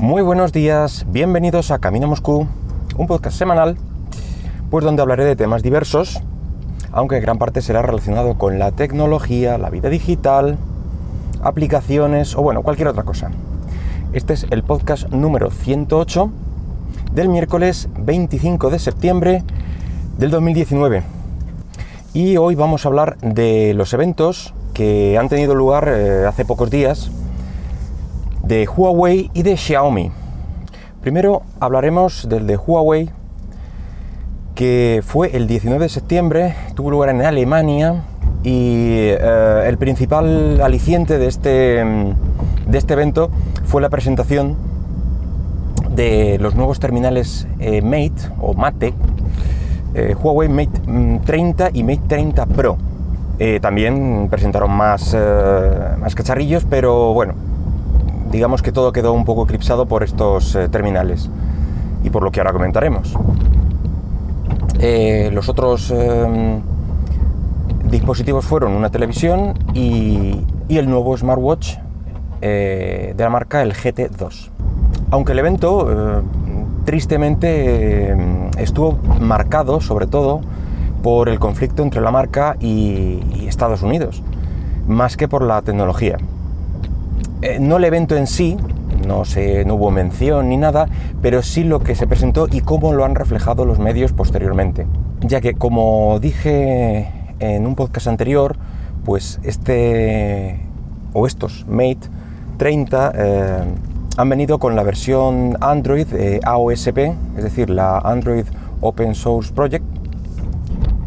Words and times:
Muy 0.00 0.22
buenos 0.22 0.54
días, 0.54 1.04
bienvenidos 1.10 1.70
a 1.70 1.78
Camino 1.78 2.06
Moscú, 2.08 2.46
un 2.96 3.06
podcast 3.06 3.36
semanal, 3.36 3.76
pues 4.70 4.82
donde 4.82 5.02
hablaré 5.02 5.26
de 5.26 5.36
temas 5.36 5.62
diversos, 5.62 6.22
aunque 6.90 7.16
en 7.16 7.22
gran 7.22 7.36
parte 7.36 7.60
será 7.60 7.82
relacionado 7.82 8.38
con 8.38 8.58
la 8.58 8.72
tecnología, 8.72 9.58
la 9.58 9.68
vida 9.68 9.90
digital, 9.90 10.56
aplicaciones 11.42 12.34
o 12.34 12.40
bueno, 12.40 12.62
cualquier 12.62 12.88
otra 12.88 13.02
cosa. 13.02 13.30
Este 14.14 14.32
es 14.32 14.46
el 14.48 14.62
podcast 14.62 15.10
número 15.10 15.50
108 15.50 16.30
del 17.12 17.28
miércoles 17.28 17.90
25 17.98 18.70
de 18.70 18.78
septiembre 18.78 19.44
del 20.16 20.30
2019. 20.30 21.02
Y 22.14 22.38
hoy 22.38 22.54
vamos 22.54 22.86
a 22.86 22.88
hablar 22.88 23.18
de 23.18 23.74
los 23.74 23.92
eventos 23.92 24.54
que 24.72 25.18
han 25.18 25.28
tenido 25.28 25.54
lugar 25.54 25.92
eh, 25.94 26.24
hace 26.26 26.46
pocos 26.46 26.70
días 26.70 27.10
de 28.50 28.66
Huawei 28.66 29.30
y 29.32 29.44
de 29.44 29.56
Xiaomi. 29.56 30.10
Primero 31.02 31.42
hablaremos 31.60 32.28
del 32.28 32.48
de 32.48 32.56
Huawei, 32.56 33.08
que 34.56 35.04
fue 35.06 35.36
el 35.36 35.46
19 35.46 35.84
de 35.84 35.88
septiembre, 35.88 36.56
tuvo 36.74 36.90
lugar 36.90 37.10
en 37.10 37.22
Alemania 37.22 38.02
y 38.42 39.06
eh, 39.06 39.64
el 39.68 39.78
principal 39.78 40.60
aliciente 40.62 41.16
de 41.18 41.28
este, 41.28 41.84
de 42.66 42.76
este 42.76 42.94
evento 42.94 43.30
fue 43.66 43.80
la 43.80 43.88
presentación 43.88 44.56
de 45.94 46.38
los 46.40 46.56
nuevos 46.56 46.80
terminales 46.80 47.46
eh, 47.60 47.82
Mate 47.82 48.32
o 48.40 48.54
Mate, 48.54 48.94
eh, 49.94 50.16
Huawei 50.20 50.48
Mate 50.48 50.80
30 51.24 51.70
mm, 51.70 51.76
y 51.76 51.84
Mate 51.84 52.02
30 52.08 52.46
Pro. 52.46 52.76
también 53.60 54.26
presentaron 54.28 54.72
más, 54.72 55.16
más 56.00 56.14
cacharrillos, 56.16 56.66
pero 56.68 57.14
bueno, 57.14 57.34
digamos 58.30 58.62
que 58.62 58.72
todo 58.72 58.92
quedó 58.92 59.12
un 59.12 59.24
poco 59.24 59.44
eclipsado 59.44 59.86
por 59.86 60.02
estos 60.02 60.54
eh, 60.54 60.68
terminales 60.68 61.28
y 62.04 62.10
por 62.10 62.22
lo 62.22 62.30
que 62.30 62.40
ahora 62.40 62.52
comentaremos. 62.52 63.14
Eh, 64.78 65.30
los 65.32 65.48
otros 65.48 65.90
em, 65.90 66.62
dispositivos 67.90 68.44
fueron 68.44 68.72
una 68.72 68.90
televisión 68.90 69.54
y, 69.74 70.46
el 70.68 70.88
nuevo 70.88 71.16
smartwatch 71.16 71.76
eh, 72.40 73.12
de 73.16 73.24
la 73.24 73.28
marca 73.28 73.62
el 73.62 73.74
GT2. 73.74 74.50
Aunque 75.10 75.32
el 75.32 75.40
evento 75.40 76.22
tristemente 76.84 78.16
estuvo 78.56 78.96
marcado 79.20 79.80
sobre 79.80 80.06
todo 80.06 80.40
por 81.02 81.28
el 81.28 81.40
conflicto 81.40 81.82
entre 81.82 82.00
la 82.00 82.12
marca 82.12 82.56
y 82.60 83.18
Estados 83.48 83.82
Unidos, 83.82 84.22
más 84.86 85.16
que 85.16 85.26
por 85.26 85.42
la 85.42 85.60
tecnología. 85.62 86.18
Eh, 87.42 87.58
no 87.60 87.78
el 87.78 87.84
evento 87.84 88.16
en 88.16 88.26
sí, 88.26 88.56
no, 89.06 89.24
se, 89.24 89.64
no 89.64 89.74
hubo 89.76 89.90
mención 89.90 90.48
ni 90.48 90.56
nada, 90.56 90.88
pero 91.22 91.42
sí 91.42 91.64
lo 91.64 91.80
que 91.80 91.94
se 91.94 92.06
presentó 92.06 92.48
y 92.50 92.60
cómo 92.60 92.92
lo 92.92 93.04
han 93.04 93.14
reflejado 93.14 93.64
los 93.64 93.78
medios 93.78 94.12
posteriormente. 94.12 94.86
Ya 95.20 95.40
que, 95.40 95.54
como 95.54 96.18
dije 96.20 97.10
en 97.38 97.66
un 97.66 97.74
podcast 97.74 98.06
anterior, 98.06 98.56
pues 99.04 99.40
este 99.42 100.60
o 101.12 101.26
estos 101.26 101.66
Mate 101.66 102.00
30 102.58 103.12
eh, 103.14 103.64
han 104.16 104.28
venido 104.28 104.58
con 104.58 104.76
la 104.76 104.82
versión 104.82 105.56
Android 105.60 106.06
AOSP, 106.44 106.98
es 107.36 107.44
decir, 107.44 107.70
la 107.70 107.98
Android 107.98 108.44
Open 108.82 109.14
Source 109.14 109.52
Project, 109.52 109.84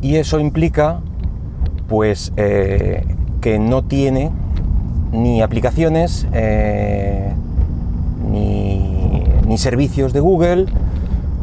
y 0.02 0.18
eso 0.18 0.40
implica 0.40 1.00
pues 1.88 2.34
eh, 2.38 3.06
que 3.40 3.60
no 3.60 3.84
tiene 3.84 4.32
ni 5.14 5.42
aplicaciones, 5.42 6.28
eh, 6.34 7.32
ni, 8.30 9.58
servicios 9.58 10.14
de 10.14 10.20
Google, 10.20 10.66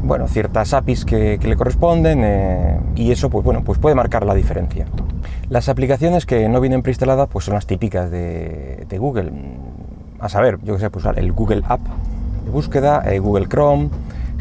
bueno, 0.02 0.26
ciertas 0.26 0.74
APIs 0.74 1.04
que, 1.04 1.38
le 1.40 1.56
corresponden 1.56 2.22
eh, 2.24 2.80
y 2.96 3.12
eso 3.12 3.30
pues, 3.30 3.44
bueno, 3.44 3.62
pues 3.62 3.78
puede 3.78 3.94
marcar 3.94 4.26
la 4.26 4.34
diferencia. 4.34 4.86
Las 5.48 5.69
aplicaciones 5.69 6.26
que 6.26 6.48
no 6.48 6.60
vienen 6.60 6.82
preinstaladas 6.82 7.28
pues 7.28 7.44
son 7.44 7.54
las 7.54 7.66
típicas 7.66 8.10
de, 8.10 8.84
Google. 8.98 9.30
A 10.19 10.28
saber, 10.28 10.59
yo 10.64 10.75
que 10.75 10.80
sé, 10.80 10.91
pues 10.91 11.06
el 11.16 11.32
Google 11.32 11.62
App 11.69 11.80
de 12.44 12.50
búsqueda, 12.50 13.03
eh, 13.06 13.20
Google 13.20 13.47
Chrome, 13.47 13.91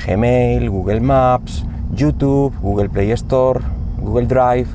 Gmail, 0.05 0.67
Google 0.69 1.01
Maps, 1.01 1.63
YouTube, 1.93 2.53
Google 2.61 2.89
Play 2.89 3.11
Store, 3.11 3.59
Google 4.01 4.25
Drive, 4.25 4.67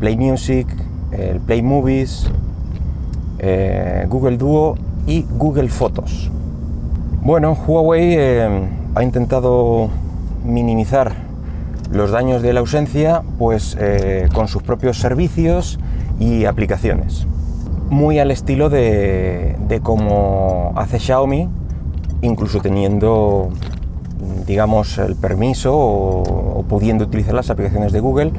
Play 0.00 0.16
Music, 0.16 0.66
el 1.12 1.38
Play 1.38 1.62
Movies, 1.62 2.28
eh, 3.42 4.06
Google 4.08 4.36
Duo 4.36 4.76
y 5.04 5.26
Google 5.36 5.68
Fotos. 5.68 6.30
Bueno, 7.22 7.54
Huawei 7.54 8.14
eh, 8.16 8.68
ha 8.94 9.02
intentado 9.02 9.88
minimizar 10.44 11.12
los 11.90 12.12
daños 12.12 12.40
de 12.40 12.52
la 12.52 12.60
ausencia 12.60 13.22
pues 13.38 13.76
eh, 13.80 14.28
con 14.32 14.46
sus 14.46 14.62
propios 14.62 14.98
servicios 14.98 15.80
y 16.20 16.44
aplicaciones. 16.44 17.26
Muy 17.90 18.20
al 18.20 18.30
estilo 18.30 18.70
de, 18.70 19.56
cómo 19.82 20.72
hace 20.76 21.00
Xiaomi, 21.00 21.48
incluso 22.22 22.60
teniendo 22.60 23.50
digamos 24.46 24.98
el 24.98 25.16
permiso 25.16 25.76
o, 25.76 26.58
o, 26.58 26.62
pudiendo 26.62 27.04
utilizar 27.04 27.34
las 27.34 27.50
aplicaciones 27.50 27.92
de 27.92 27.98
Google, 27.98 28.32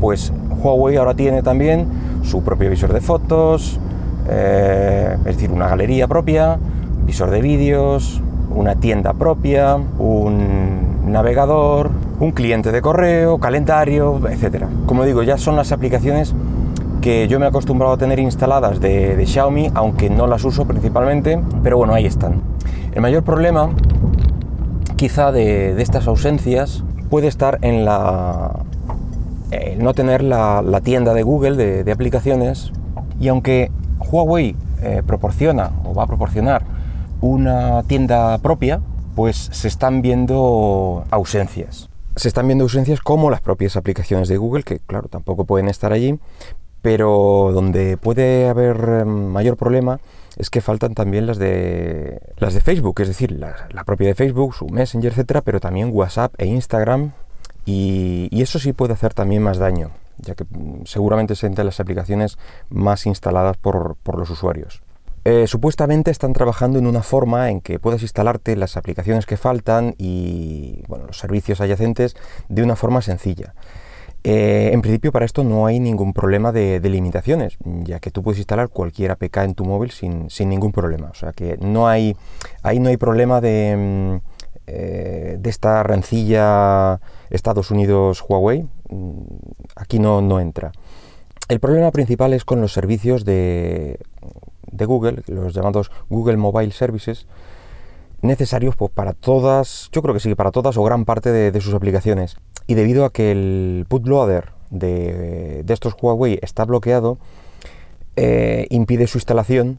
pues 0.00 0.32
Huawei 0.62 0.96
ahora 0.96 1.14
tiene 1.14 1.42
también 1.42 1.86
su 2.22 2.42
propio 2.42 2.70
visor 2.70 2.92
de 2.92 3.00
fotos, 3.00 3.78
eh, 4.28 5.16
es 5.20 5.36
decir, 5.36 5.50
una 5.50 5.68
galería 5.68 6.06
propia, 6.06 6.58
visor 7.06 7.30
de 7.30 7.40
vídeos, 7.40 8.20
una 8.50 8.74
tienda 8.74 9.12
propia, 9.14 9.76
un 9.76 11.12
navegador, 11.12 11.90
un 12.20 12.32
cliente 12.32 12.72
de 12.72 12.82
correo, 12.82 13.38
calendario, 13.38 14.20
etc. 14.28 14.64
Como 14.86 15.04
digo, 15.04 15.22
ya 15.22 15.38
son 15.38 15.56
las 15.56 15.72
aplicaciones 15.72 16.34
que 17.00 17.28
yo 17.28 17.38
me 17.38 17.46
he 17.46 17.48
acostumbrado 17.48 17.94
a 17.94 17.96
tener 17.96 18.18
instaladas 18.18 18.80
de, 18.80 19.24
Xiaomi, 19.24 19.70
aunque 19.74 20.10
no 20.10 20.26
las 20.26 20.44
uso 20.44 20.66
principalmente, 20.66 21.40
pero 21.62 21.78
bueno, 21.78 21.94
ahí 21.94 22.06
están. 22.06 22.42
El 22.92 23.00
mayor 23.00 23.22
problema, 23.22 23.70
quizá 24.96 25.32
de, 25.32 25.80
estas 25.80 26.06
ausencias, 26.06 26.82
puede 27.08 27.28
estar 27.28 27.58
en 27.62 27.84
la 27.84 28.64
no 29.78 29.94
tener 29.94 30.22
la, 30.22 30.80
tienda 30.82 31.14
de 31.14 31.22
Google 31.22 31.56
de, 31.56 31.84
de 31.84 31.92
aplicaciones 31.92 32.72
y 33.20 33.28
aunque 33.28 33.70
Huawei 33.98 34.56
eh, 34.82 35.02
proporciona 35.06 35.72
o 35.84 35.94
va 35.94 36.04
a 36.04 36.06
proporcionar 36.06 36.62
una 37.20 37.82
tienda 37.84 38.38
propia, 38.38 38.80
pues 39.14 39.48
se 39.52 39.68
están 39.68 40.02
viendo 40.02 41.04
ausencias. 41.10 41.88
Se 42.16 42.28
están 42.28 42.46
viendo 42.46 42.64
ausencias 42.64 43.00
como 43.00 43.30
las 43.30 43.40
propias 43.40 43.76
aplicaciones 43.76 44.28
de 44.28 44.36
Google, 44.36 44.62
que 44.62 44.78
claro, 44.80 45.08
tampoco 45.08 45.44
pueden 45.44 45.68
estar 45.68 45.92
allí, 45.92 46.18
pero 46.82 47.50
donde 47.52 47.96
puede 47.96 48.48
haber 48.48 48.76
em, 49.00 49.26
mayor 49.26 49.56
problema 49.56 50.00
es 50.36 50.50
que 50.50 50.60
faltan 50.60 50.94
también 50.94 51.26
las 51.26 51.38
de 51.38 52.20
las 52.36 52.54
de 52.54 52.60
Facebook, 52.60 53.00
es 53.00 53.08
decir, 53.08 53.32
la, 53.32 53.84
propia 53.84 54.08
de 54.08 54.14
Facebook, 54.14 54.54
su 54.54 54.68
Messenger, 54.68 55.10
etcétera, 55.10 55.40
pero 55.40 55.58
también 55.58 55.90
WhatsApp 55.92 56.34
e 56.38 56.46
Instagram, 56.46 57.12
y 57.64 58.28
eso 58.40 58.58
sí 58.58 58.72
puede 58.72 58.94
hacer 58.94 59.12
también 59.12 59.42
más 59.42 59.58
daño 59.58 59.90
ya 60.18 60.34
que 60.34 60.44
mm, 60.44 60.84
seguramente 60.84 61.34
son 61.34 61.48
entre 61.48 61.64
las 61.64 61.80
aplicaciones 61.80 62.38
más 62.70 63.06
instaladas 63.06 63.56
por, 63.56 63.96
los 64.16 64.30
usuarios. 64.30 64.82
Eh, 65.24 65.46
supuestamente 65.46 66.10
están 66.10 66.32
trabajando 66.32 66.78
en 66.78 66.86
una 66.86 67.02
forma 67.02 67.50
en 67.50 67.60
que 67.60 67.78
puedas 67.78 68.02
instalarte 68.02 68.56
las 68.56 68.76
aplicaciones 68.76 69.26
que 69.26 69.36
faltan 69.36 69.94
y 69.98 70.82
los 70.88 71.18
servicios 71.18 71.60
adyacentes 71.60 72.16
de 72.48 72.62
una 72.62 72.76
forma 72.76 73.02
sencilla. 73.02 73.54
Eh, 74.24 74.70
en 74.72 74.82
principio 74.82 75.12
para 75.12 75.24
esto 75.24 75.44
no 75.44 75.66
hay 75.66 75.78
ningún 75.78 76.12
problema 76.12 76.50
de, 76.50 76.80
limitaciones, 76.80 77.56
ya 77.64 78.00
que 78.00 78.10
tú 78.10 78.22
puedes 78.22 78.38
instalar 78.38 78.68
cualquier 78.68 79.12
APK 79.12 79.36
en 79.38 79.54
tu 79.54 79.64
móvil 79.64 79.90
sin, 79.90 80.28
ningún 80.48 80.72
problema. 80.72 81.08
O 81.10 81.14
sea 81.14 81.32
que 81.32 81.56
no 81.58 81.88
hay, 81.88 82.16
ahí 82.62 82.80
no 82.80 82.88
hay 82.88 82.96
problema 82.96 83.40
de, 83.40 83.76
mm, 83.76 84.38
eh, 84.66 85.36
de 85.38 85.50
esta 85.50 85.82
rencilla 85.82 87.00
Estados 87.30 87.70
Unidos-Huawei, 87.70 88.66
aquí 89.76 89.98
no, 89.98 90.20
no 90.20 90.40
entra. 90.40 90.72
El 91.48 91.60
problema 91.60 91.90
principal 91.90 92.34
es 92.34 92.44
con 92.44 92.60
los 92.60 92.72
servicios 92.72 93.24
de, 93.24 93.98
Google, 94.72 95.22
los 95.26 95.54
llamados 95.54 95.90
Google 96.10 96.36
Mobile 96.36 96.72
Services, 96.72 97.26
necesarios 98.20 98.76
pues, 98.76 98.90
para 98.90 99.12
todas, 99.12 99.88
yo 99.92 100.02
creo 100.02 100.14
que 100.14 100.20
sí, 100.20 100.34
para 100.34 100.50
todas 100.50 100.76
o 100.76 100.84
gran 100.84 101.04
parte 101.04 101.32
de, 101.32 101.60
sus 101.60 101.74
aplicaciones. 101.74 102.36
Y 102.66 102.74
debido 102.74 103.04
a 103.04 103.12
que 103.12 103.32
el 103.32 103.86
bootloader 103.88 104.50
de, 104.70 105.62
de 105.64 105.74
estos 105.74 105.94
Huawei 106.00 106.38
está 106.42 106.66
bloqueado, 106.66 107.18
eh, 108.16 108.66
impide 108.70 109.06
su 109.06 109.18
instalación 109.18 109.78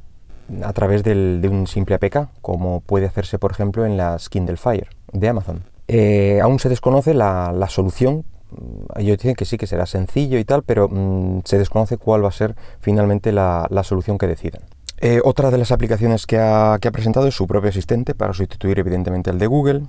a 0.63 0.71
través 0.71 1.03
de 1.03 1.47
un 1.51 1.67
simple 1.67 1.95
APK, 1.95 2.29
como 2.41 2.79
puede 2.79 3.05
hacerse, 3.05 3.37
por 3.37 3.51
ejemplo, 3.51 3.85
en 3.85 3.97
las 3.97 4.29
Kindle 4.29 4.55
Fire 4.55 4.87
de 5.11 5.27
Amazon. 5.27 5.63
Eh, 5.89 6.39
aún 6.41 6.59
se 6.59 6.69
desconoce 6.69 7.13
la, 7.13 7.67
solución. 7.67 8.23
Mm, 8.51 8.99
ellos 8.99 9.17
dicen 9.17 9.35
que 9.35 9.45
sí, 9.45 9.57
que 9.57 9.67
será 9.67 9.85
sencillo 9.85 10.39
y 10.39 10.45
tal, 10.45 10.63
pero 10.63 10.87
mm, 10.89 11.41
se 11.45 11.57
desconoce 11.57 11.97
cuál 11.97 12.23
va 12.23 12.29
a 12.29 12.33
ser 12.33 12.55
finalmente 12.79 13.31
la, 13.31 13.67
solución 13.83 14.17
que 14.17 14.27
decidan. 14.27 14.61
Eh, 15.01 15.21
otra 15.23 15.49
de 15.49 15.57
las 15.57 15.71
aplicaciones 15.71 16.25
que 16.25 16.37
ha, 16.37 16.77
presentado 16.91 17.27
es 17.27 17.35
su 17.35 17.47
propio 17.47 17.69
asistente 17.69 18.15
para 18.15 18.33
sustituir 18.33 18.79
evidentemente 18.79 19.29
al 19.29 19.39
de 19.39 19.47
Google. 19.47 19.83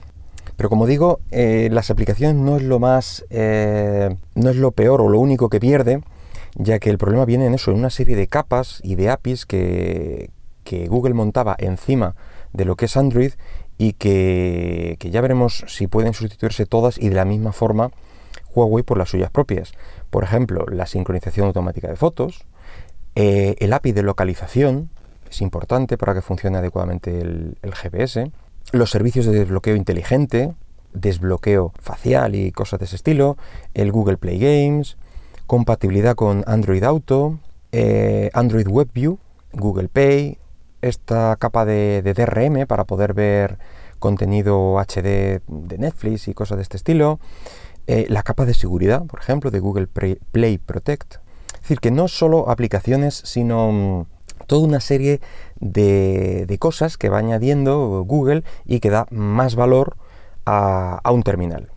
Pero 0.56 0.68
como 0.68 0.86
digo, 0.86 1.20
eh, 1.30 1.68
las 1.72 1.90
aplicaciones 1.90 2.36
no 2.36 2.56
es 2.56 2.62
lo 2.62 2.78
más, 2.78 3.24
eh, 3.30 4.14
no 4.34 4.50
es 4.50 4.56
lo 4.56 4.72
peor 4.72 5.00
o 5.00 5.08
lo 5.08 5.18
único 5.18 5.48
que 5.48 5.58
pierde, 5.58 6.02
ya 6.54 6.78
que 6.78 6.90
el 6.90 6.98
problema 6.98 7.24
viene 7.24 7.46
en 7.46 7.54
eso, 7.54 7.70
en 7.70 7.78
una 7.78 7.90
serie 7.90 8.14
de 8.14 8.26
capas 8.26 8.80
y 8.82 8.94
de 8.94 9.10
APIs 9.10 9.46
que, 9.46 10.30
Google 10.86 11.14
montaba 11.14 11.56
encima 11.58 12.14
de 12.52 12.64
lo 12.64 12.76
que 12.76 12.84
es 12.84 12.96
Android 12.96 13.32
y 13.76 13.94
que, 13.94 14.94
que, 15.00 15.10
ya 15.10 15.20
veremos 15.20 15.64
si 15.66 15.88
pueden 15.88 16.14
sustituirse 16.14 16.64
todas 16.64 16.96
y 16.96 17.08
de 17.08 17.16
la 17.16 17.24
misma 17.24 17.50
forma 17.50 17.90
Huawei 18.55 18.82
por 18.82 18.99
las 18.99 19.11
suyas 19.11 19.31
propias. 19.31 19.73
Por 20.11 20.25
ejemplo, 20.25 20.67
la 20.67 20.87
sincronización 20.87 21.47
automática 21.47 21.88
de 21.88 21.97
fotos, 21.97 22.44
el 23.14 23.73
API 23.73 23.93
de 23.93 24.02
localización, 24.02 24.91
es 25.31 25.41
importante 25.41 25.97
para 25.97 26.12
que 26.12 26.23
funcione 26.23 26.58
adecuadamente 26.58 27.20
el, 27.20 27.56
GPS. 27.73 28.31
Los 28.73 28.91
servicios 28.91 29.26
de 29.26 29.32
desbloqueo 29.32 29.76
inteligente, 29.76 30.55
desbloqueo 30.93 31.73
facial 31.81 32.35
y 32.35 32.50
cosas 32.52 32.81
de 32.81 32.87
ese 32.87 32.97
estilo, 32.97 33.37
el 33.75 33.93
Google 33.93 34.17
Play 34.17 34.38
Games, 34.38 34.97
compatibilidad 35.47 36.17
con 36.17 36.44
Android 36.47 36.82
Auto, 36.82 37.38
eh, 37.73 38.31
Android 38.35 38.67
WebView, 38.67 39.19
Google 39.52 39.88
Pay, 39.88 40.38
esta 40.82 41.37
capa 41.38 41.64
de, 41.64 42.02
DRM 42.02 42.67
para 42.67 42.85
poder 42.85 43.14
ver 43.14 43.58
contenido 43.99 44.79
HD 44.79 45.43
de 45.47 45.79
Netflix 45.79 46.26
y 46.26 46.35
cosas 46.35 46.56
de 46.56 46.62
este 46.62 46.76
estilo, 46.76 47.20
eh, 47.92 48.06
la 48.08 48.22
capa 48.22 48.46
de 48.46 48.54
seguridad, 48.54 49.04
por 49.06 49.19
ejemplo, 49.19 49.50
de 49.50 49.58
Google 49.58 49.88
Play 49.88 50.58
Protect. 50.58 51.14
Es 51.54 51.62
decir, 51.62 51.81
que 51.81 51.90
no 51.90 52.06
solo 52.06 52.48
aplicaciones, 52.48 53.20
sino 53.25 53.72
mm, 53.72 54.06
toda 54.46 54.64
una 54.64 54.78
serie 54.78 55.20
de, 55.58 56.56
cosas 56.60 56.96
que 56.96 57.08
va 57.08 57.19
añadiendo 57.19 58.04
Google 58.06 58.44
y 58.64 58.78
que 58.78 58.90
da 58.90 59.08
más 59.10 59.56
valor 59.56 59.96
a, 60.46 61.00
un 61.10 61.25
terminal. 61.25 61.72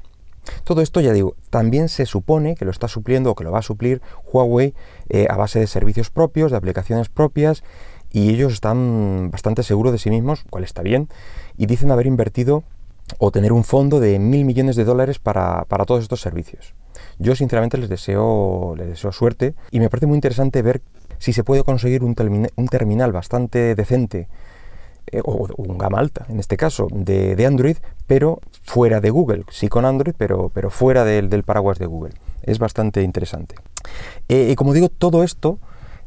Todo 0.64 0.84
esto, 0.84 1.02
ya 1.02 1.14
digo, 1.14 1.36
también 1.50 1.90
se 1.90 2.06
supone 2.06 2.54
que 2.54 2.66
lo 2.66 2.70
está 2.70 2.88
supliendo 2.88 3.32
o 3.32 3.36
que 3.36 3.44
lo 3.44 3.52
va 3.52 3.60
a 3.60 3.64
suplir 3.64 4.04
Huawei 4.32 4.76
eh, 5.10 5.26
a 5.32 5.36
base 5.36 5.58
de 5.58 5.66
servicios 5.66 6.12
propios, 6.12 6.52
de 6.52 6.58
aplicaciones 6.58 7.10
propias, 7.10 7.64
y 8.12 8.30
ellos 8.30 8.54
están 8.54 9.32
bastante 9.32 9.64
seguros 9.64 9.92
de 9.92 9.98
sí 9.98 10.12
mismos, 10.12 10.44
cual 10.52 10.64
está 10.64 10.84
bien, 10.84 11.10
y 11.58 11.66
dicen 11.66 11.90
haber 11.90 12.06
invertido 12.06 12.64
o 13.20 13.32
tener 13.32 13.52
un 13.54 13.64
fondo 13.64 14.00
de 14.00 14.20
mil 14.20 14.46
millones 14.46 14.76
de 14.76 14.84
dólares 14.84 15.20
para, 15.20 15.66
para 15.66 15.86
todos 15.86 16.02
estos 16.02 16.22
servicios. 16.22 16.74
Yo 17.20 17.36
sinceramente 17.36 17.78
les 17.78 17.90
deseo, 17.90 18.76
les 18.78 18.88
deseo 18.88 19.12
suerte 19.12 19.56
y 19.72 19.80
me 19.80 19.90
parece 19.90 20.08
muy 20.08 20.16
interesante 20.16 20.62
ver 20.62 20.82
si 21.20 21.34
se 21.34 21.44
puede 21.44 21.64
conseguir 21.64 22.04
un, 22.04 22.16
terminal 22.16 23.12
bastante 23.12 23.76
decente, 23.76 24.28
eh, 25.08 25.22
o 25.24 25.48
un 25.58 25.78
gama 25.78 26.00
alta 26.00 26.26
en 26.28 26.40
este 26.40 26.58
caso, 26.58 26.88
de, 26.92 27.46
Android, 27.46 27.78
pero 28.08 28.40
fuera 28.64 29.00
de 29.00 29.10
Google, 29.10 29.46
sí 29.50 29.70
con 29.70 29.86
Android, 29.86 30.16
pero, 30.18 30.52
pero 30.54 30.70
fuera 30.70 31.06
del, 31.06 31.44
paraguas 31.44 31.80
de 31.80 31.86
Google. 31.86 32.14
Es 32.42 32.60
bastante 32.60 33.04
interesante. 33.04 33.56
Eh, 34.28 34.50
y 34.52 34.56
como 34.56 34.74
digo, 34.74 34.90
todo 34.90 35.24
esto 35.24 35.60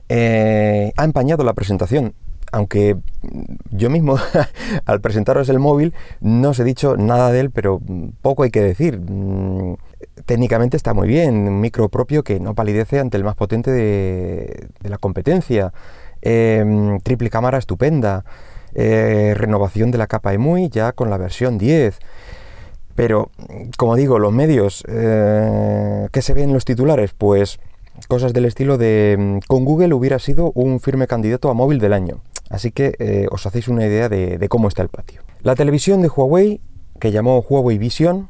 eh, 0.09 0.93
ha 0.97 1.05
empañado 1.05 1.45
la 1.45 1.55
presentación 1.55 2.15
aunque 2.53 2.97
yo 3.71 3.91
mismo 3.91 4.19
al 4.87 5.01
presentaros 5.01 5.49
el 5.49 5.59
móvil 5.59 5.95
no 6.21 6.51
os 6.51 6.61
he 6.61 6.65
dicho 6.65 6.97
nada 6.97 7.33
de 7.33 7.41
él, 7.41 7.51
pero 7.51 7.81
poco 8.23 8.43
hay 8.43 8.51
que 8.51 8.63
decir. 8.63 8.99
Mm, 8.99 9.77
técnicamente 10.25 10.77
está 10.77 10.95
muy 10.95 11.09
bien, 11.09 11.49
un 11.49 11.61
micro 11.61 11.89
propio 11.89 12.25
que 12.25 12.41
no 12.41 12.55
palidece 12.55 12.99
ante 12.99 13.17
el 13.17 13.25
más 13.25 13.37
potente 13.37 13.71
de, 13.71 14.69
la 14.83 14.99
competencia. 14.99 15.73
Em, 16.23 17.01
triple 17.01 17.31
cámara 17.31 17.59
estupenda. 17.59 18.25
Eh, 18.79 19.33
renovación 19.35 19.91
de 19.91 19.97
la 19.97 20.07
capa 20.07 20.35
EMUI 20.35 20.69
ya 20.69 20.93
con 20.93 21.09
la 21.09 21.17
versión 21.17 21.57
10. 21.57 21.99
Pero, 22.95 23.31
como 23.77 23.95
digo, 23.97 24.19
los 24.19 24.33
medios 24.33 24.85
eh, 24.89 26.09
que 26.13 26.23
se 26.23 26.35
ven 26.35 26.45
en 26.45 26.55
los 26.55 26.65
titulares, 26.65 27.13
pues 27.17 27.59
cosas 28.09 28.33
del 28.33 28.45
estilo 28.45 28.79
de 28.79 29.17
mm, 29.19 29.39
con 29.47 29.65
Google 29.65 29.95
hubiera 29.95 30.19
sido 30.19 30.53
un 30.55 30.81
firme 30.81 31.07
candidato 31.07 31.51
a 31.51 31.55
móvil 31.55 31.79
del 31.79 31.93
año. 31.93 32.21
Así 32.51 32.71
que 32.71 32.95
eh, 32.99 33.27
os 33.31 33.45
hacéis 33.47 33.69
una 33.69 33.87
idea 33.87 34.09
de, 34.09 34.47
cómo 34.49 34.69
está 34.69 34.83
el 34.83 34.89
patio. 34.89 35.23
La 35.43 35.55
televisión 35.55 36.01
de 36.03 36.09
Huawei, 36.09 36.61
que 37.01 37.11
llamó 37.11 37.41
Huawei 37.41 37.79
Vision, 37.79 38.29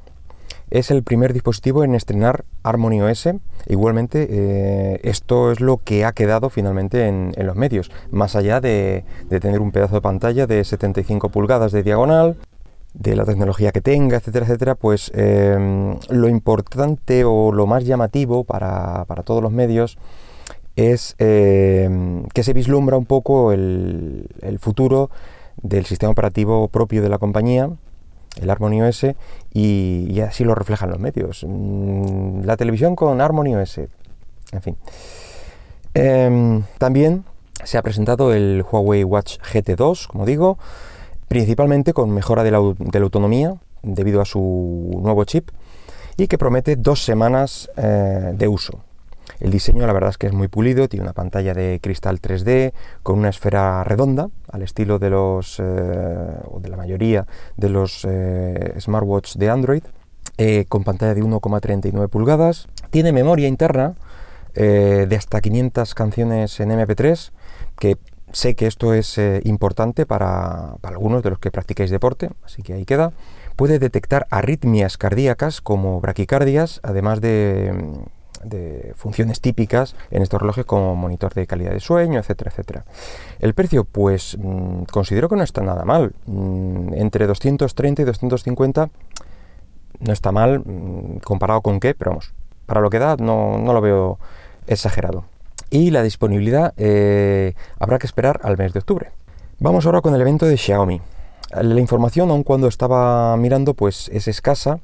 es 0.71 0.91
el 0.91 1.03
primer 1.03 1.33
dispositivo 1.33 1.85
en 1.85 1.95
estrenar 1.95 2.45
Harmony 2.63 3.01
OS. 3.01 3.29
Igualmente, 3.67 4.27
eh, 4.29 5.01
esto 5.05 5.53
es 5.53 5.61
lo 5.61 5.79
que 5.79 6.05
ha 6.05 6.13
quedado 6.13 6.51
finalmente 6.51 7.07
en, 7.07 7.33
los 7.37 7.57
medios, 7.57 7.91
más 8.11 8.35
allá 8.37 8.61
de, 8.61 9.05
tener 9.29 9.61
un 9.61 9.71
pedazo 9.71 9.97
de 9.97 10.01
pantalla 10.01 10.47
de 10.47 10.65
75 10.65 11.29
pulgadas 11.29 11.73
de 11.73 11.83
diagonal, 11.83 12.37
de 12.95 13.15
la 13.15 13.25
tecnología 13.25 13.73
que 13.73 13.83
tenga, 13.83 14.17
etcétera, 14.17 14.47
etcétera, 14.47 14.75
pues 14.75 15.13
eh, 15.15 15.97
lo 16.09 16.29
importante 16.29 17.25
o 17.25 17.53
lo 17.53 17.67
más 17.67 17.85
llamativo 17.85 18.45
para, 18.45 19.05
para 19.05 19.23
todos 19.23 19.43
los 19.43 19.53
medios 19.53 19.99
es 20.77 21.17
eh, 21.19 22.23
que 22.35 22.43
se 22.43 22.53
vislumbra 22.53 22.97
un 22.97 23.07
poco 23.07 23.53
el, 23.53 24.29
futuro 24.61 25.11
del 25.63 25.87
sistema 25.87 26.13
operativo 26.13 26.69
propio 26.69 27.03
de 27.03 27.09
la 27.09 27.19
compañía, 27.19 27.71
el 28.41 28.51
Harmony 28.51 28.83
OS, 28.83 29.07
y, 29.53 30.21
así 30.21 30.45
lo 30.45 30.55
reflejan 30.55 30.91
los 30.91 31.01
medios. 31.01 31.45
Mm, 31.49 32.43
la 32.45 32.57
televisión 32.57 32.95
con 32.95 33.21
Harmony 33.21 33.55
OS, 33.55 33.79
en 34.53 34.63
fin. 34.63 34.77
Em, 35.95 36.63
también 36.77 37.25
se 37.65 37.79
ha 37.79 37.83
presentado 37.83 38.35
el 38.35 38.63
Huawei 38.71 39.03
Watch 39.03 39.39
GT2, 39.41 40.07
como 40.09 40.27
digo, 40.27 40.59
principalmente 41.27 41.95
con 41.95 42.11
mejora 42.11 42.43
de 42.43 42.51
la, 42.51 42.59
autonomía 42.59 43.55
debido 43.83 44.21
a 44.21 44.27
su 44.27 45.01
nuevo 45.03 45.25
chip 45.25 45.51
y 46.19 46.29
que 46.29 46.37
promete 46.37 46.77
dos 46.77 47.03
semanas 47.03 47.71
eh, 47.77 48.33
de 48.35 48.49
uso. 48.49 48.86
El 49.41 49.51
diseño 49.51 49.87
la 49.87 49.93
verdad 49.93 50.11
es 50.11 50.19
que 50.19 50.27
es 50.27 50.33
muy 50.33 50.49
pulido, 50.49 50.89
tiene 50.89 51.05
una 51.05 51.13
pantalla 51.13 51.53
de 51.55 51.79
cristal 51.83 52.21
3D 52.21 52.73
con 53.03 53.19
una 53.19 53.29
esfera 53.29 53.85
redonda, 53.85 54.29
al 54.51 54.63
estilo 54.63 54.99
de 54.99 55.11
los, 55.11 55.61
eh, 55.61 55.65
o 56.51 56.61
de 56.61 56.69
la 56.69 56.77
mayoría 56.77 57.27
de 57.57 57.69
los 57.69 58.07
eh, 58.09 58.75
smartwatch 58.79 59.37
de 59.37 59.51
Android, 59.51 59.83
eh, 60.39 60.65
con 60.69 60.85
pantalla 60.85 61.15
de 61.15 61.23
1,39 61.23 62.09
pulgadas. 62.09 62.69
Tiene 62.91 63.13
memoria 63.13 63.49
interna 63.49 63.95
de 64.55 65.15
hasta 65.15 65.43
500 65.43 65.95
canciones 65.95 66.61
en 66.61 66.71
MP3, 66.71 67.31
que 67.79 67.99
sé 68.33 68.55
que 68.55 68.67
esto 68.67 68.95
es 68.95 69.21
importante 69.45 70.07
para, 70.07 70.77
para 70.81 70.97
algunos 70.97 71.23
de 71.23 71.29
los 71.29 71.39
que 71.39 71.51
practicáis 71.51 71.91
deporte, 71.91 72.31
así 72.43 72.63
que 72.63 72.73
ahí 72.73 72.87
queda. 72.87 73.13
Puede 73.57 73.79
detectar 73.79 74.27
arritmias 74.31 74.97
cardíacas 74.97 75.61
como 75.61 76.01
braquicardias, 76.01 76.81
además 76.83 77.21
de 77.21 77.71
de 78.45 78.93
funciones 78.97 79.41
típicas 79.41 79.95
en 80.11 80.23
estos 80.23 80.41
relojes 80.41 80.65
como 80.65 80.95
monitor 80.97 81.35
de 81.35 81.47
calidad 81.47 81.73
de 81.73 81.81
sueño, 81.81 82.19
etcétera, 82.19 82.51
etcétera. 82.51 82.85
El 83.41 83.55
precio, 83.55 83.85
pues 83.85 84.37
mm, 84.41 84.85
considero 84.85 85.29
que 85.29 85.37
no 85.37 85.43
está 85.43 85.63
nada 85.63 85.85
mal. 85.85 86.15
Mm, 86.27 86.95
entre 86.95 87.27
230 87.27 88.03
y 88.03 88.05
250 88.05 88.91
no 90.01 90.13
está 90.13 90.33
mal 90.33 90.61
mm, 90.61 91.19
comparado 91.25 91.61
con 91.61 91.81
qué, 91.81 91.95
pero 91.95 92.13
vamos, 92.13 92.33
para 92.67 92.81
lo 92.81 92.91
que 92.91 92.99
da 92.99 93.17
no, 93.17 93.59
lo 93.59 93.81
veo 93.81 94.19
exagerado. 94.67 95.25
Y 95.71 95.91
la 95.91 96.03
disponibilidad 96.03 96.75
eh, 96.77 97.55
habrá 97.79 97.99
que 97.99 98.07
esperar 98.07 98.41
al 98.43 98.57
mes 98.57 98.73
de 98.73 98.79
octubre. 98.79 99.11
Vamos 99.59 99.87
ahora 99.87 100.01
con 100.01 100.15
el 100.15 100.21
evento 100.21 100.47
de 100.47 100.57
Xiaomi. 100.57 101.01
La 101.51 101.81
información, 101.81 102.31
aun 102.31 102.43
cuando 102.43 102.69
estaba 102.69 103.37
mirando, 103.37 103.75
pues 103.75 104.09
es 104.13 104.29
escasa 104.29 104.81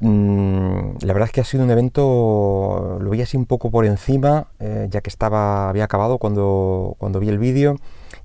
la 0.00 1.12
verdad 1.12 1.26
es 1.26 1.32
que 1.32 1.40
ha 1.40 1.44
sido 1.44 1.64
un 1.64 1.70
evento, 1.70 2.98
lo 3.00 3.10
vi 3.10 3.20
así 3.20 3.36
un 3.36 3.46
poco 3.46 3.70
por 3.70 3.84
encima, 3.84 4.48
eh, 4.58 4.88
ya 4.90 5.02
que 5.02 5.10
estaba, 5.10 5.68
había 5.68 5.84
acabado 5.84 6.18
cuando, 6.18 6.96
cuando 6.98 7.20
vi 7.20 7.28
el 7.28 7.38
vídeo, 7.38 7.76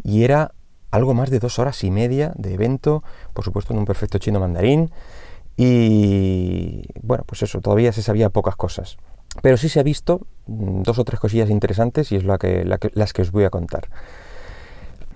y 0.04 0.24
era 0.24 0.54
algo 0.92 1.14
más 1.14 1.30
de 1.30 1.40
dos 1.40 1.60
horas 1.60 1.84
y 1.84 1.92
media 1.92 2.32
de 2.38 2.54
evento, 2.54 3.04
por 3.34 3.44
supuesto 3.44 3.74
en 3.74 3.80
un 3.80 3.86
perfecto 3.86 4.18
chino 4.20 4.40
mandarín, 4.40 4.92
y 5.58 6.84
bueno, 7.02 7.24
pues 7.26 7.44
eso, 7.44 7.60
todavía 7.62 7.92
se 7.92 8.02
sabía 8.02 8.30
pocas 8.30 8.56
cosas. 8.56 8.98
Pero 9.42 9.58
sí 9.58 9.68
se 9.68 9.80
ha 9.80 9.84
visto 9.84 10.22
mm, 10.48 10.84
dos 10.84 11.00
o 11.00 11.04
tres 11.04 11.20
cosillas 11.20 11.50
interesantes 11.50 12.12
y 12.12 12.16
es 12.16 12.24
que, 12.40 12.64
las 12.94 13.14
que 13.14 13.22
os 13.22 13.32
voy 13.32 13.44
a 13.44 13.50
contar. 13.50 13.90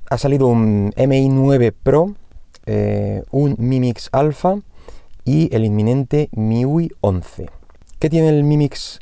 Ha 0.09 0.17
salido 0.17 0.47
un 0.47 0.91
MI 0.95 1.29
9 1.29 1.71
Pro, 1.71 2.15
eh, 2.65 3.23
un 3.31 3.55
Mi 3.59 3.79
Mix 3.79 4.09
Alpha, 4.11 4.59
y 5.29 5.55
el 5.55 5.63
inminente 5.63 6.27
MIUI 6.31 6.91
11. 7.01 7.51
¿Qué 7.99 8.09
tiene 8.09 8.29
el 8.29 8.43
Mi 8.43 8.57
Mix? 8.57 8.99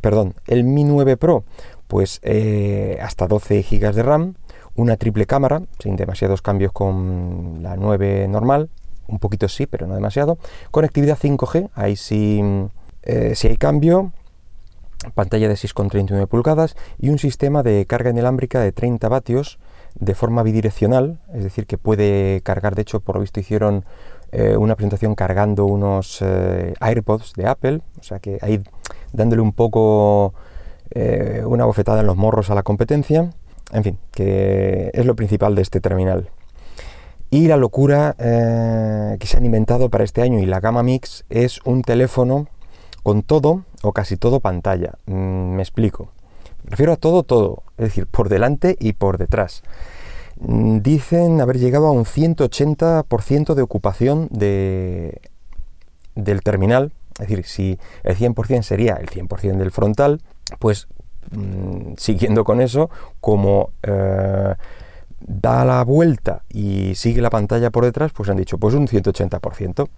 Perdón, 0.00 0.34
el 0.46 0.64
Mi 0.64 0.84
9 0.84 1.18
Pro? 1.18 1.44
Pues 1.86 2.18
eh, 2.22 2.98
hasta 3.02 3.26
12 3.26 3.60
GB 3.60 3.92
de 3.92 4.02
RAM, 4.02 4.36
una 4.74 4.96
triple 4.96 5.26
cámara, 5.26 5.60
sin 5.78 5.96
demasiados 5.96 6.40
cambios 6.40 6.72
con 6.72 7.58
la 7.62 7.76
9 7.76 8.26
normal, 8.26 8.70
un 9.06 9.18
poquito 9.18 9.50
sí, 9.50 9.66
pero 9.66 9.86
no 9.86 9.94
demasiado. 9.94 10.38
Conectividad 10.70 11.18
5G, 11.18 11.68
ahí 11.74 11.96
sí, 11.96 12.40
eh, 13.02 13.34
sí 13.34 13.48
hay 13.48 13.58
cambio. 13.58 14.12
Pantalla 15.14 15.46
de 15.46 15.56
6,39 15.56 16.26
pulgadas 16.26 16.74
y 16.98 17.10
un 17.10 17.18
sistema 17.18 17.62
de 17.62 17.84
carga 17.84 18.08
inalámbrica 18.08 18.60
de 18.60 18.72
30 18.72 19.10
vatios 19.10 19.58
de 19.94 20.14
forma 20.14 20.42
bidireccional, 20.42 21.20
es 21.34 21.44
decir, 21.44 21.66
que 21.66 21.76
puede 21.76 22.40
cargar, 22.42 22.74
de 22.74 22.82
hecho, 22.82 23.00
por 23.00 23.16
lo 23.16 23.20
visto 23.20 23.40
hicieron 23.40 23.84
eh, 24.32 24.56
una 24.56 24.74
presentación 24.74 25.14
cargando 25.14 25.66
unos 25.66 26.20
eh, 26.20 26.74
AirPods 26.80 27.34
de 27.34 27.46
Apple, 27.46 27.80
o 27.98 28.02
sea 28.02 28.18
que 28.18 28.38
ahí 28.42 28.60
dándole 29.12 29.40
un 29.40 29.52
poco 29.52 30.34
eh, 30.90 31.42
una 31.46 31.64
bofetada 31.64 32.00
en 32.00 32.06
los 32.06 32.16
morros 32.16 32.50
a 32.50 32.54
la 32.54 32.62
competencia, 32.62 33.30
en 33.72 33.84
fin, 33.84 33.98
que 34.12 34.90
es 34.92 35.06
lo 35.06 35.14
principal 35.16 35.54
de 35.54 35.62
este 35.62 35.80
terminal. 35.80 36.30
Y 37.30 37.48
la 37.48 37.56
locura 37.56 38.14
que 38.16 39.26
se 39.26 39.36
han 39.36 39.44
inventado 39.44 39.90
para 39.90 40.04
este 40.04 40.22
año 40.22 40.38
y 40.38 40.46
la 40.46 40.60
gama 40.60 40.84
Mix 40.84 41.24
es 41.28 41.60
un 41.64 41.82
teléfono 41.82 42.46
con 43.02 43.22
todo 43.22 43.64
o 43.82 43.92
casi 43.92 44.16
todo 44.16 44.40
pantalla. 44.40 44.94
Mm, 45.06 45.54
me 45.56 45.62
explico. 45.62 46.12
Me 46.64 46.70
refiero 46.70 46.92
a 46.92 46.96
todo, 46.96 47.22
todo, 47.22 47.62
es 47.78 47.86
decir, 47.86 48.06
por 48.06 48.28
delante 48.28 48.76
y 48.78 48.92
por 48.92 49.18
detrás. 49.18 49.62
Mm, 50.38 50.78
dicen 50.78 51.40
haber 51.40 51.58
llegado 51.58 51.86
a 51.86 51.92
un 51.92 52.04
180% 52.04 53.54
de 53.54 53.62
ocupación 53.62 54.28
de, 54.30 55.20
del 56.14 56.42
terminal. 56.42 56.92
Es 57.18 57.28
decir, 57.28 57.46
si 57.46 57.78
el 58.02 58.16
100% 58.16 58.62
sería 58.62 58.94
el 58.94 59.08
100% 59.08 59.56
del 59.56 59.70
frontal, 59.70 60.20
pues 60.58 60.88
mm, 61.30 61.94
siguiendo 61.96 62.44
con 62.44 62.60
eso, 62.60 62.90
como 63.20 63.70
eh, 63.82 64.54
da 65.20 65.64
la 65.64 65.82
vuelta 65.84 66.42
y 66.50 66.94
sigue 66.94 67.22
la 67.22 67.30
pantalla 67.30 67.70
por 67.70 67.84
detrás, 67.84 68.12
pues 68.12 68.28
han 68.28 68.36
dicho 68.36 68.58
pues 68.58 68.74
un 68.74 68.86
180%. 68.86 69.88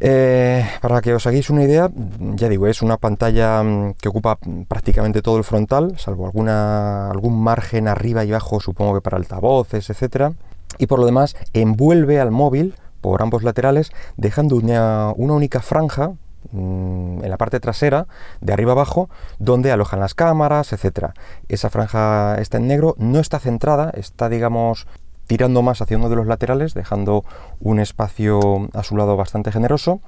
Eh, 0.00 0.66
para 0.80 1.00
que 1.00 1.14
os 1.14 1.26
hagáis 1.26 1.50
una 1.50 1.62
idea, 1.62 1.90
ya 2.18 2.48
digo, 2.48 2.66
es 2.66 2.82
una 2.82 2.96
pantalla 2.96 3.62
mm, 3.62 3.94
que 3.94 4.08
ocupa 4.08 4.38
prácticamente 4.68 5.22
todo 5.22 5.38
el 5.38 5.44
frontal, 5.44 5.98
salvo 5.98 6.26
alguna, 6.26 7.10
algún 7.10 7.40
margen 7.40 7.88
arriba 7.88 8.24
y 8.24 8.30
abajo, 8.30 8.60
supongo 8.60 8.94
que 8.94 9.00
para 9.00 9.16
altavoces, 9.16 9.88
etcétera. 9.90 10.32
Y 10.78 10.86
por 10.86 10.98
lo 10.98 11.06
demás, 11.06 11.36
envuelve 11.52 12.20
al 12.20 12.30
móvil 12.30 12.74
por 13.00 13.22
ambos 13.22 13.42
laterales, 13.42 13.92
dejando 14.16 14.56
una, 14.56 15.12
única 15.16 15.60
franja 15.60 16.12
mm, 16.50 17.22
en 17.22 17.30
la 17.30 17.36
parte 17.36 17.60
trasera, 17.60 18.06
de 18.40 18.52
arriba 18.52 18.72
abajo, 18.72 19.08
donde 19.38 19.70
alojan 19.70 20.00
las 20.00 20.14
cámaras, 20.14 20.72
etcétera. 20.72 21.14
Esa 21.48 21.70
franja 21.70 22.36
está 22.40 22.56
en 22.56 22.66
negro, 22.66 22.94
no 22.98 23.20
está 23.20 23.38
centrada, 23.38 23.90
está, 23.90 24.28
digamos, 24.28 24.86
tirando 25.26 25.62
más 25.62 25.80
hacia 25.80 25.96
uno 25.96 26.08
de 26.08 26.16
los 26.16 26.26
laterales, 26.26 26.74
dejando 26.74 27.24
un 27.60 27.80
espacio 27.80 28.40
a 28.72 28.82
su 28.82 28.96
lado 28.96 29.16
bastante 29.16 29.52
generoso. 29.52 30.00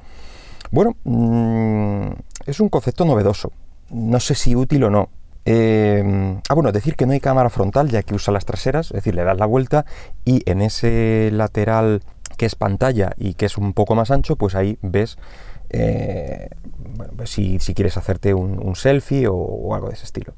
Bueno, 0.70 0.96
mm, 1.04 2.12
es 2.46 2.60
un 2.60 2.68
concepto 2.68 3.04
novedoso. 3.04 3.52
No 3.90 4.20
sé 4.20 4.34
si 4.34 4.54
útil 4.54 4.84
o 4.84 4.90
no. 4.90 5.08
Eh, 5.44 6.40
ah, 6.48 6.54
bueno, 6.54 6.72
decir 6.72 6.96
que 6.96 7.06
no 7.06 7.12
hay 7.12 7.20
cámara 7.20 7.50
frontal 7.50 7.88
ya 7.88 8.02
que 8.02 8.14
usa 8.14 8.32
las 8.32 8.44
traseras, 8.44 8.86
es 8.86 8.94
decir, 8.94 9.14
le 9.14 9.22
das 9.22 9.38
la 9.38 9.46
vuelta 9.46 9.86
y 10.24 10.42
en 10.50 10.60
ese 10.60 11.30
lateral 11.32 12.02
que 12.36 12.46
es 12.46 12.56
pantalla 12.56 13.12
y 13.16 13.34
que 13.34 13.46
es 13.46 13.56
un 13.56 13.72
poco 13.72 13.94
más 13.94 14.10
ancho, 14.10 14.34
pues 14.34 14.56
ahí 14.56 14.76
ves 14.82 15.18
eh, 15.70 16.48
pues 17.16 17.30
si, 17.30 17.58
quieres 17.58 17.96
hacerte 17.96 18.34
un, 18.34 18.74
selfie 18.74 19.28
o 19.28 19.72
algo 19.74 19.88
de 19.88 19.94
ese 19.94 20.04
estilo. 20.04 20.34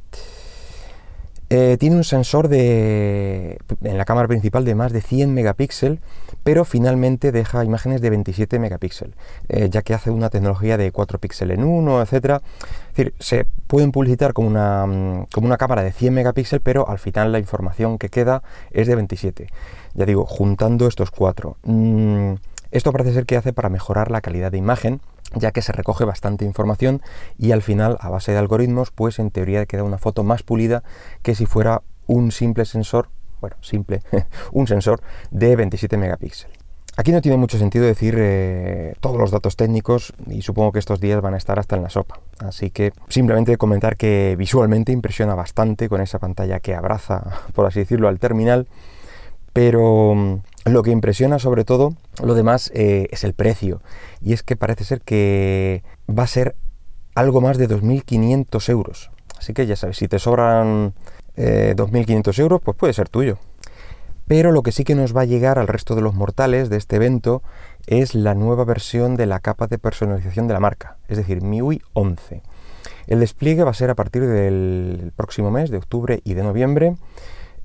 Eh, 1.50 1.78
tiene 1.80 1.96
un 1.96 2.04
sensor 2.04 2.48
de, 2.48 3.58
en 3.82 3.96
la 3.96 4.04
cámara 4.04 4.28
principal 4.28 4.66
de 4.66 4.74
más 4.74 4.92
de 4.92 5.00
100 5.00 5.32
megapíxeles, 5.32 5.98
pero 6.44 6.66
finalmente 6.66 7.32
deja 7.32 7.64
imágenes 7.64 8.02
de 8.02 8.10
27 8.10 8.58
megapíxeles, 8.58 9.14
eh, 9.48 9.68
ya 9.70 9.80
que 9.80 9.94
hace 9.94 10.10
una 10.10 10.28
tecnología 10.28 10.76
de 10.76 10.92
4 10.92 11.18
píxeles 11.18 11.58
en 11.58 11.64
1, 11.64 12.02
etc. 12.02 12.12
Es 12.12 12.96
decir, 12.96 13.14
se 13.18 13.46
pueden 13.66 13.92
publicitar 13.92 14.34
como 14.34 14.48
una, 14.48 14.84
mm, 14.86 15.26
como 15.32 15.46
una 15.46 15.56
cámara 15.56 15.82
de 15.82 15.92
100 15.92 16.12
megapíxeles, 16.12 16.62
pero 16.62 16.86
al 16.88 16.98
final 16.98 17.32
la 17.32 17.38
información 17.38 17.96
que 17.96 18.10
queda 18.10 18.42
es 18.70 18.86
de 18.86 18.94
27. 18.94 19.46
Ya 19.94 20.04
digo, 20.04 20.26
juntando 20.26 20.86
estos 20.86 21.10
cuatro. 21.10 21.56
Mm, 21.62 22.34
esto 22.72 22.92
parece 22.92 23.14
ser 23.14 23.24
que 23.24 23.36
hace 23.36 23.54
para 23.54 23.70
mejorar 23.70 24.10
la 24.10 24.20
calidad 24.20 24.52
de 24.52 24.58
imagen, 24.58 25.00
ya 25.34 25.50
que 25.50 25.62
se 25.62 25.72
recoge 25.72 26.04
bastante 26.04 26.44
información 26.44 27.02
y 27.38 27.52
al 27.52 27.62
final, 27.62 27.96
a 28.00 28.08
base 28.08 28.32
de 28.32 28.38
algoritmos, 28.38 28.90
pues 28.90 29.18
en 29.18 29.30
teoría 29.30 29.66
queda 29.66 29.84
una 29.84 29.98
foto 29.98 30.24
más 30.24 30.42
pulida 30.42 30.82
que 31.22 31.34
si 31.34 31.46
fuera 31.46 31.82
un 32.06 32.32
simple 32.32 32.64
sensor, 32.64 33.08
bueno, 33.40 33.56
simple, 33.60 34.02
un 34.52 34.66
sensor 34.66 35.00
de 35.30 35.56
27 35.56 35.96
megapíxeles. 35.96 36.56
Aquí 36.96 37.12
no 37.12 37.20
tiene 37.20 37.36
mucho 37.36 37.58
sentido 37.58 37.84
decir 37.84 38.16
eh, 38.18 38.94
todos 38.98 39.18
los 39.18 39.30
datos 39.30 39.54
técnicos 39.54 40.12
y 40.26 40.42
supongo 40.42 40.72
que 40.72 40.80
estos 40.80 41.00
días 41.00 41.20
van 41.20 41.34
a 41.34 41.36
estar 41.36 41.56
hasta 41.56 41.76
en 41.76 41.84
la 41.84 41.90
sopa. 41.90 42.18
Así 42.40 42.70
que 42.70 42.92
simplemente 43.08 43.56
comentar 43.56 43.96
que 43.96 44.34
visualmente 44.36 44.90
impresiona 44.90 45.36
bastante 45.36 45.88
con 45.88 46.00
esa 46.00 46.18
pantalla 46.18 46.58
que 46.58 46.74
abraza, 46.74 47.22
por 47.54 47.66
así 47.66 47.80
decirlo, 47.80 48.08
al 48.08 48.18
terminal 48.18 48.66
pero 49.58 50.14
mm, 50.14 50.36
lo 50.70 50.82
que 50.82 50.90
impresiona 50.90 51.38
sobre 51.38 51.64
todo, 51.64 51.94
lo 52.22 52.34
demás, 52.34 52.70
eh, 52.74 53.08
es 53.10 53.24
el 53.24 53.34
precio. 53.34 53.80
Y 54.20 54.32
es 54.32 54.42
que 54.42 54.56
parece 54.56 54.84
ser 54.84 55.00
que 55.00 55.82
va 56.08 56.24
a 56.24 56.28
ser 56.28 56.56
algo 57.14 57.40
más 57.40 57.58
de 57.58 57.68
2.500 57.68 58.68
euros. 58.70 59.10
Así 59.38 59.52
que 59.52 59.66
ya 59.66 59.76
sabes, 59.76 59.96
si 59.96 60.08
te 60.08 60.18
sobran 60.18 60.94
2.500 61.36 62.38
eh, 62.38 62.42
euros, 62.42 62.60
pues 62.62 62.76
puede 62.76 62.92
ser 62.92 63.08
tuyo. 63.08 63.38
Pero 64.26 64.52
lo 64.52 64.62
que 64.62 64.72
sí 64.72 64.84
que 64.84 64.94
nos 64.94 65.16
va 65.16 65.22
a 65.22 65.24
llegar 65.24 65.58
al 65.58 65.68
resto 65.68 65.94
de 65.94 66.02
los 66.02 66.14
mortales 66.14 66.68
de 66.68 66.76
este 66.76 66.96
evento 66.96 67.42
es 67.86 68.14
la 68.14 68.34
nueva 68.34 68.64
versión 68.64 69.16
de 69.16 69.26
la 69.26 69.40
capa 69.40 69.66
de 69.66 69.78
personalización 69.78 70.46
de 70.48 70.54
la 70.54 70.60
marca, 70.60 70.98
es 71.08 71.16
decir, 71.16 71.40
MIUI 71.42 71.80
11. 71.94 72.42
El 73.06 73.20
despliegue 73.20 73.64
va 73.64 73.70
a 73.70 73.74
ser 73.74 73.88
a 73.88 73.94
partir 73.94 74.26
del 74.26 75.12
próximo 75.16 75.50
mes, 75.50 75.70
de 75.70 75.78
octubre 75.78 76.20
y 76.24 76.34
de 76.34 76.42
noviembre, 76.42 76.94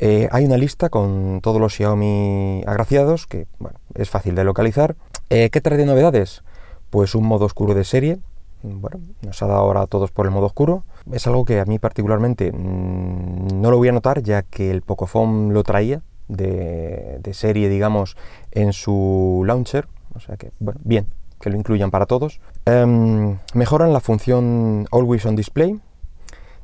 eh, 0.06 0.28
hay 0.34 0.44
una 0.44 0.58
lista 0.58 0.90
con 0.90 1.40
todos 1.42 1.62
los 1.62 1.76
Xiaomi 1.76 2.62
agraciados, 2.68 3.26
que 3.26 3.48
es 3.96 4.10
fácil 4.10 4.36
de 4.36 4.44
localizar. 4.44 4.98
Eh, 5.30 5.50
¿Qué 5.50 5.62
trae 5.62 5.78
de 5.78 5.86
novedades? 5.86 6.44
Pues 6.90 7.16
un 7.16 7.26
modo 7.26 7.46
oscuro 7.46 7.74
de 7.74 7.86
serie. 7.86 8.20
Bueno, 8.64 9.00
nos 9.22 9.42
ha 9.42 9.48
dado 9.48 9.62
ahora 9.62 9.84
a 9.84 9.88
todos 9.88 10.12
por 10.12 10.26
el 10.26 10.34
modo 10.34 10.48
oscuro. 10.48 10.84
Es 11.14 11.26
algo 11.26 11.46
que 11.46 11.62
a 11.62 11.64
mí 11.64 11.80
particularmente 11.80 12.52
mm, 12.52 13.62
no 13.62 13.72
lo 13.72 13.78
voy 13.78 13.88
a 13.88 13.94
notar, 13.94 14.22
ya 14.22 14.42
que 14.42 14.72
el 14.72 14.82
Pocophone 14.82 15.54
lo 15.54 15.64
traía 15.64 16.02
de, 16.28 17.22
serie, 17.32 17.70
digamos, 17.70 18.18
en 18.52 18.74
su 18.74 19.44
launcher. 19.46 19.88
O 20.16 20.20
sea 20.20 20.36
que, 20.36 20.52
bueno, 20.60 20.82
bien, 20.84 21.08
que 21.40 21.50
lo 21.50 21.56
incluyan 21.56 21.92
para 21.92 22.08
todos. 22.08 22.42
Em, 22.66 23.38
mejoran 23.54 23.94
la 23.94 24.02
función 24.02 24.86
Always 24.92 25.26
on 25.26 25.38
Display, 25.38 25.80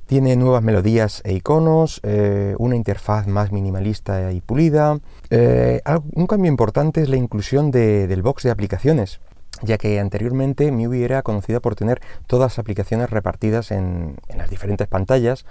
tiene 0.09 0.35
nuevas 0.35 0.63
melodías 0.63 1.21
e 1.23 1.33
iconos, 1.33 1.99
eh, 2.01 2.55
una 2.57 2.75
interfaz 2.75 3.27
más 3.27 3.51
minimalista 3.51 4.31
y 4.31 4.41
pulida. 4.41 4.97
Eh, 5.29 5.83
un 6.15 6.25
cambio 6.25 6.49
importante 6.49 7.03
es 7.03 7.09
la 7.09 7.15
inclusión 7.15 7.69
del 7.69 8.23
box 8.23 8.41
de 8.41 8.49
aplicaciones, 8.49 9.19
ya 9.61 9.77
que 9.77 9.99
anteriormente 9.99 10.71
MIUI 10.71 11.03
era 11.03 11.21
conocida 11.21 11.59
por 11.59 11.75
tener 11.75 12.01
todas 12.25 12.53
las 12.53 12.57
aplicaciones 12.59 13.11
repartidas 13.11 13.69
en, 13.69 14.15
las 14.35 14.49
diferentes 14.49 14.87
pantallas, 14.87 15.45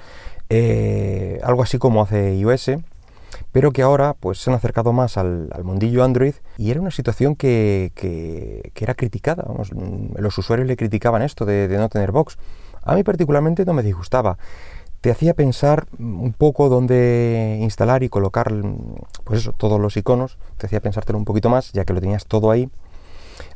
eh, 0.50 1.38
algo 1.44 1.62
así 1.62 1.78
como 1.78 2.02
hace 2.02 2.34
iOS, 2.34 2.72
pero 3.52 3.70
que 3.70 3.82
ahora 3.82 4.16
pues, 4.18 4.38
se 4.38 4.50
han 4.50 4.56
acercado 4.56 4.92
más 4.92 5.18
al, 5.18 5.50
mundillo 5.62 6.02
Android 6.02 6.34
y 6.56 6.72
era 6.72 6.80
una 6.80 6.90
situación 6.90 7.36
que, 7.36 7.92
era 8.74 8.94
criticada. 8.94 9.44
los 10.16 10.36
usuarios 10.36 10.66
le 10.66 10.76
criticaban 10.76 11.22
esto 11.22 11.46
de 11.46 11.68
no 11.78 11.88
tener 11.88 12.10
box. 12.10 12.38
A 12.82 12.94
mí 12.94 13.02
particularmente 13.02 13.64
no 13.64 13.72
me 13.72 13.82
disgustaba. 13.82 14.38
Te 15.00 15.10
hacía 15.10 15.34
pensar 15.34 15.86
un 15.98 16.34
poco 16.36 16.68
dónde 16.68 17.58
instalar 17.60 18.02
y 18.02 18.08
colocar, 18.08 18.52
pues 19.24 19.40
eso, 19.40 19.52
todos 19.52 19.80
los 19.80 19.96
iconos. 19.96 20.38
Te 20.56 20.66
hacía 20.66 20.80
pensártelo 20.80 21.18
un 21.18 21.24
poquito 21.24 21.48
más, 21.48 21.72
ya 21.72 21.84
que 21.84 21.92
lo 21.92 22.00
tenías 22.00 22.26
todo 22.26 22.50
ahí. 22.50 22.68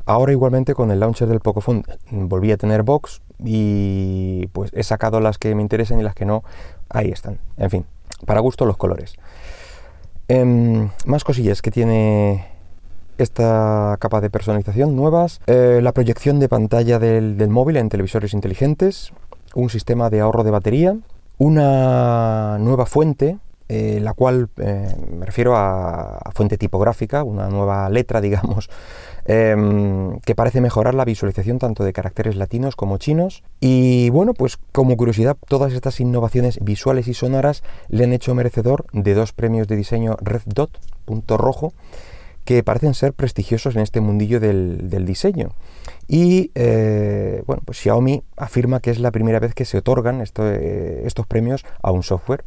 Ahora 0.05 0.31
igualmente 0.31 0.73
con 0.73 0.91
el 0.91 0.99
launcher 0.99 1.27
del 1.27 1.41
Pocophone 1.41 1.83
volví 2.11 2.51
a 2.51 2.57
tener 2.57 2.83
box 2.83 3.21
y 3.39 4.47
pues 4.47 4.71
he 4.73 4.83
sacado 4.83 5.19
las 5.19 5.37
que 5.37 5.53
me 5.55 5.61
interesan 5.61 5.99
y 5.99 6.03
las 6.03 6.15
que 6.15 6.25
no, 6.25 6.43
ahí 6.89 7.09
están. 7.09 7.39
En 7.57 7.69
fin, 7.69 7.85
para 8.25 8.39
gusto 8.39 8.65
los 8.65 8.77
colores. 8.77 9.15
Em, 10.29 10.89
más 11.05 11.23
cosillas 11.23 11.61
que 11.61 11.71
tiene 11.71 12.52
esta 13.17 13.97
capa 13.99 14.21
de 14.21 14.29
personalización 14.29 14.95
nuevas, 14.95 15.41
eh, 15.47 15.79
la 15.81 15.91
proyección 15.91 16.39
de 16.39 16.49
pantalla 16.49 16.99
del, 16.99 17.49
móvil 17.49 17.77
en 17.77 17.89
televisores 17.89 18.33
inteligentes, 18.33 19.13
un 19.55 19.69
sistema 19.69 20.09
de 20.09 20.21
ahorro 20.21 20.43
de 20.43 20.51
batería, 20.51 20.97
una 21.37 22.57
nueva 22.59 22.85
fuente, 22.85 23.37
eh, 23.69 23.99
la 24.01 24.13
cual 24.13 24.49
eh, 24.57 24.95
me 25.17 25.25
refiero 25.25 25.55
a, 25.55 26.31
fuente 26.35 26.57
tipográfica, 26.57 27.23
una 27.23 27.49
nueva 27.49 27.89
letra, 27.89 28.21
digamos, 28.27 28.69
em, 29.25 30.19
que 30.19 30.35
parece 30.35 30.61
mejorar 30.61 30.93
la 30.93 31.05
visualización 31.05 31.59
tanto 31.59 31.83
de 31.83 31.93
caracteres 31.93 32.35
latinos 32.35 32.75
como 32.75 32.97
chinos. 32.97 33.43
Y 33.59 34.09
bueno, 34.09 34.33
pues 34.33 34.57
como 34.71 34.97
curiosidad, 34.97 35.37
todas 35.47 35.73
estas 35.73 35.99
innovaciones 35.99 36.59
visuales 36.61 37.07
y 37.07 37.13
sonoras 37.13 37.63
le 37.89 38.03
han 38.03 38.13
hecho 38.13 38.35
merecedor 38.35 38.85
de 38.91 39.13
dos 39.13 39.33
premios 39.33 39.67
de 39.67 39.75
diseño 39.75 40.17
Red 40.21 40.43
Dot, 40.45 40.79
punto 41.05 41.37
rojo, 41.37 41.73
que 42.45 42.63
parecen 42.63 42.93
ser 42.93 43.13
prestigiosos 43.13 43.75
en 43.75 43.81
este 43.81 44.01
mundillo 44.01 44.39
del, 44.39 45.05
diseño. 45.05 45.51
Y 46.07 46.51
eh, 46.55 47.43
bueno, 47.47 47.61
pues 47.65 47.77
Xiaomi 47.79 48.23
afirma 48.37 48.79
que 48.79 48.91
es 48.91 48.99
la 48.99 49.11
primera 49.11 49.39
vez 49.39 49.53
que 49.53 49.65
se 49.65 49.77
otorgan 49.77 50.21
eh, 50.21 51.03
estos 51.05 51.27
premios 51.27 51.65
a 51.81 51.91
un 51.91 52.03
software. 52.03 52.43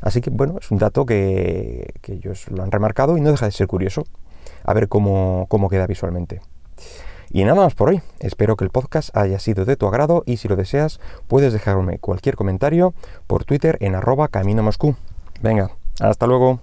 Así 0.00 0.20
que 0.20 0.30
bueno, 0.30 0.56
es 0.60 0.70
un 0.70 0.78
dato 0.78 1.06
que, 1.06 1.94
que 2.00 2.14
ellos 2.14 2.46
lo 2.50 2.62
han 2.62 2.70
remarcado 2.70 3.16
y 3.16 3.20
no 3.20 3.30
deja 3.30 3.46
de 3.46 3.52
ser 3.52 3.66
curioso. 3.66 4.04
A 4.64 4.72
ver 4.72 4.88
cómo, 4.88 5.46
cómo 5.48 5.68
queda 5.68 5.86
visualmente. 5.86 6.40
Y 7.30 7.44
nada 7.44 7.62
más 7.62 7.74
por 7.74 7.88
hoy. 7.88 8.00
Espero 8.20 8.56
que 8.56 8.64
el 8.64 8.70
podcast 8.70 9.14
haya 9.16 9.38
sido 9.38 9.64
de 9.64 9.76
tu 9.76 9.86
agrado 9.86 10.22
y 10.24 10.36
si 10.36 10.48
lo 10.48 10.56
deseas 10.56 11.00
puedes 11.26 11.52
dejarme 11.52 11.98
cualquier 11.98 12.36
comentario 12.36 12.94
por 13.26 13.44
Twitter 13.44 13.76
en 13.80 13.94
arroba 13.94 14.28
camino 14.28 14.62
Moscú. 14.62 14.94
Venga, 15.42 15.70
hasta 16.00 16.26
luego. 16.26 16.60